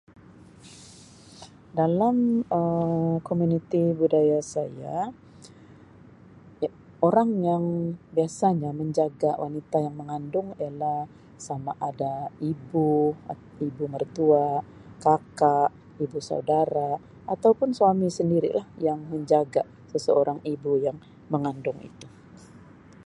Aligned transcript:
Dalam 1.79 2.17
komuniti 3.27 3.79
Um 3.93 3.97
budaya 4.01 4.39
saya, 4.53 4.97
orang 7.07 7.29
yang 7.49 7.63
biasanya 8.15 8.71
menjaga 8.79 9.31
wanita 9.43 9.77
yang 9.85 9.95
mengandung 10.01 10.47
ialah 10.61 10.99
sama 11.47 11.71
ada 11.89 12.15
ibu, 12.51 12.91
ibu 13.67 13.83
mertua, 13.93 14.47
kakak, 15.05 15.69
ibu 16.03 16.17
saudara 16.27 16.89
atau 17.33 17.51
pun 17.59 17.69
suami 17.79 18.07
sendiri 18.19 18.49
lah 18.57 18.65
yang 18.87 18.99
menjaga 19.11 19.61
seseorang 19.93 20.39
ibu 20.53 20.71
yang 20.85 20.97
mengandung 21.33 21.77
itu. 21.89 22.07